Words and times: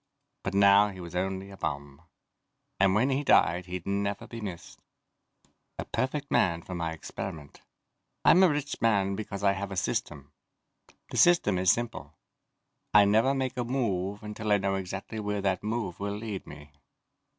But 0.41 0.55
now 0.55 0.87
he 0.87 0.99
was 0.99 1.15
only 1.15 1.51
a 1.51 1.57
bum, 1.57 2.01
and 2.79 2.95
when 2.95 3.11
he 3.11 3.23
died 3.23 3.67
he'd 3.67 3.85
never 3.85 4.25
be 4.25 4.41
missed. 4.41 4.79
A 5.77 5.85
perfect 5.85 6.31
man 6.31 6.63
for 6.63 6.73
my 6.73 6.91
experiment. 6.91 7.61
I'm 8.25 8.41
a 8.41 8.49
rich 8.49 8.81
man 8.81 9.15
because 9.15 9.43
I 9.43 9.51
have 9.51 9.69
a 9.71 9.77
system. 9.77 10.31
The 11.11 11.17
system 11.17 11.59
is 11.59 11.69
simple: 11.69 12.15
I 12.95 13.05
never 13.05 13.35
make 13.35 13.55
a 13.57 13.63
move 13.63 14.23
until 14.23 14.51
I 14.51 14.57
know 14.57 14.73
exactly 14.73 15.19
where 15.19 15.41
that 15.41 15.61
move 15.61 15.99
will 15.99 16.17
lead 16.17 16.47
me. 16.47 16.71